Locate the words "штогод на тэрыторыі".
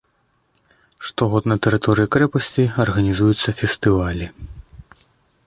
1.09-2.09